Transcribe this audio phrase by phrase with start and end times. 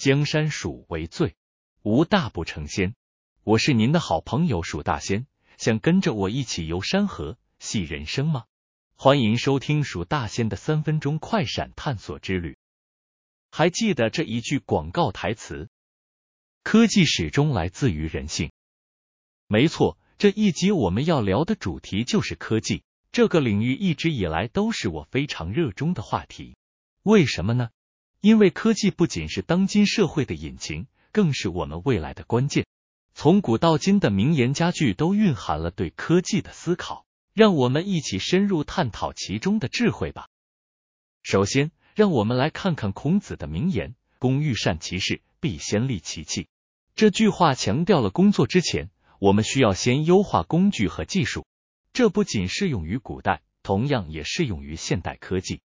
[0.00, 1.36] 江山鼠为最，
[1.82, 2.94] 无大不成仙。
[3.44, 5.26] 我是您的好朋友鼠大仙，
[5.58, 8.46] 想跟着我一起游山河、戏人生吗？
[8.94, 12.56] 欢迎收听鼠大仙的三分钟快闪探索之旅。
[13.50, 15.68] 还记得这一句广告台词：
[16.62, 18.52] 科技始终来自于人性。
[19.48, 22.84] 没错，这一集我们要聊的主题就是科技。
[23.12, 26.56] 这个领域一直以来都是我非常热衷的话题。
[27.02, 27.68] 为什么呢？
[28.20, 32.66] 因为科技不仅是当今社会的引擎，更是我们未来的关键。
[33.14, 40.28] 从古到今的名言佳句都蕴含了对科技的思考，让我们一起深入探讨其中的智慧吧。
[41.22, 46.48] 首先，让我们来看看孔子的名言：“工欲善其事，必先利其器。”
[46.94, 51.46] 这句话强调了工作之前，我们需要先优化工具和技术。
[51.94, 55.60] 这不仅适用于古代，同样也适用于现代科技。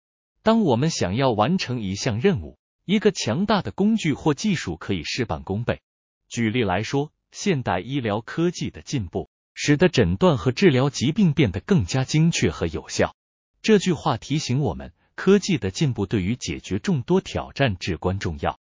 [0.45, 5.81] 当我们想要完成一项任务，一个强大的工具或技术可以事半功倍。
[6.29, 13.17] 举例来说，现代医疗科技的进步，使得诊断和治疗疾病变得更加精确和有效。
[13.63, 18.61] 这句话提醒我们，科技的进步对于解决众多挑战至关重要。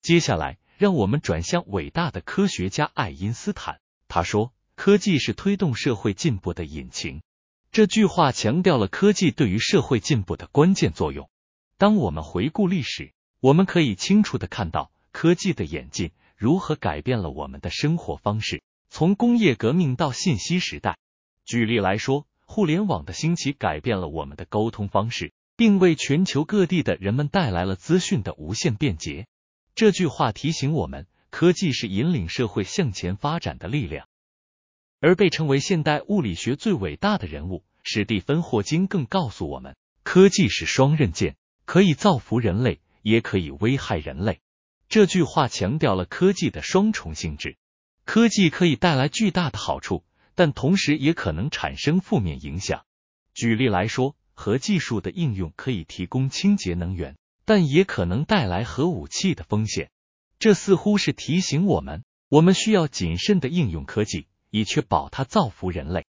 [0.00, 7.20] 接下来，让我们转向伟大的科学家爱因斯坦，他说：“科技是推动社会进步的引擎。”
[7.74, 11.28] 这句话强调了科技对于社会进步的关键作用。
[11.76, 18.62] 当我们回顾历史，我们可以清楚的看到科技的演进如何改变了我们的生活方式。
[18.90, 20.98] 从工业革命到信息时代，
[21.44, 29.26] 举例来说，互联网的兴起改变了我们的沟通方式，并为全球各地的人们带来了资讯的无限便捷。
[29.74, 34.06] 这句话提醒我们，科技是引领社会向前发展的力量。
[35.00, 44.40] 而被称为现代物理学最伟大的人物史蒂芬霍金更告诉我们，科技是双刃剑，可以造福人类，也可以危害人类。
[44.88, 47.56] 这句话强调了科技的双重性质：
[48.04, 52.84] 科技可以带来巨大的好处，但同时也可能产生负面影响。
[53.34, 59.90] 举例来说，核技术的应用可以提供清洁能源，但也可能带来核武器的风险。
[60.38, 64.26] 这似乎是提醒我们，我们需要谨慎的应用科技。
[64.54, 66.06] 以确保它造福人类。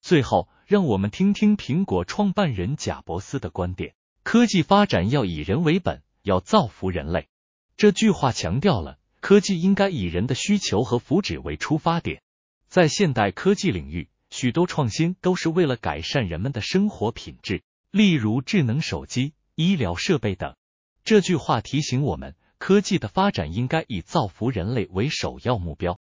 [0.00, 3.94] 最后，让我们听听苹果创办人贾伯斯的观点：
[4.24, 7.28] 科技发展要以人为本，要造福人类。
[7.76, 12.22] 这句话强调了科技应该以人的需求和福祉为出发点。
[12.66, 20.56] 在现代科技领域，许多创新都是为了改善人们的生活品质，例如智能手机、医疗设备等。
[21.04, 26.00] 这句话提醒我们，科技的发展应该以造福人类为首要目标。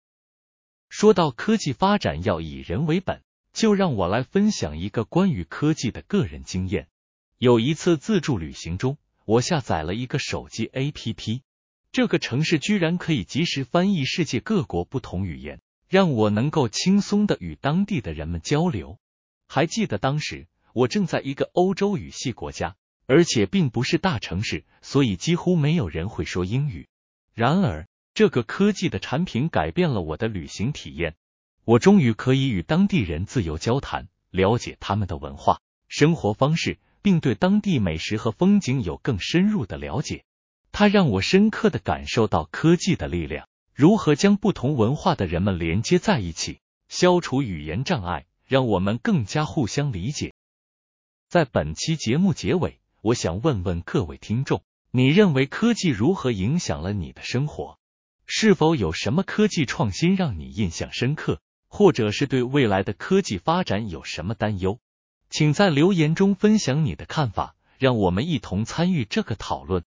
[0.89, 3.21] 说到科技发展要以人为本，
[3.53, 6.87] 就让我来分享一个关于科技的个人经验。
[7.37, 11.41] 有一次自助旅行中，我下载了一个手机 APP，
[11.91, 18.97] 这个城市居然可以及时翻译世界各国不同语言，让我能够轻松的与当地的人们交流。
[19.47, 26.87] 还记得当时我正在一个欧洲语系国家，而且并不是大城市，所以几乎没有人会说英语。
[27.33, 27.87] 然而，
[28.19, 31.15] 这个科技的产品改变了我的旅行体验，
[31.63, 40.25] 我终于可以与当地人自由交谈，了解他们的文化、生活方式，并对当地美食和风景有更深入的了解。
[40.73, 46.59] 它让我深刻的感受到科技的力量，如何将不同文化的人们连接在一起，
[46.89, 50.33] 消除语言障碍，让我们更加互相理解。
[51.29, 57.78] 在本期节目结尾，我想问问各位听众，你认为科技如何影响了你的生活？
[58.31, 64.79] 是否有什么科技创新让你印象深刻，或者是对未来的科技发展有什么担忧？
[65.31, 69.83] 请在留言中分享你的看法，让我们一同参与这个讨论。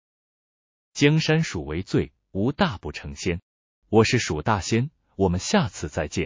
[0.93, 3.41] 江山属为最，无大不成仙。
[3.89, 6.21] 我是蜀大仙，我们下次再见。